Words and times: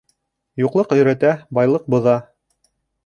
Юҡлыҡ 0.61 0.95
өйрәтә, 0.97 1.33
байлыҡ 1.59 1.89
боҙа. 1.95 2.17